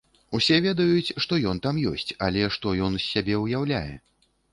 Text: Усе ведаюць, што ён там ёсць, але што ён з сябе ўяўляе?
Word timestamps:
Усе 0.37 0.55
ведаюць, 0.65 1.15
што 1.25 1.37
ён 1.51 1.59
там 1.65 1.81
ёсць, 1.91 2.13
але 2.29 2.47
што 2.55 2.73
ён 2.87 2.97
з 2.97 3.03
сябе 3.11 3.37
ўяўляе? 3.43 3.83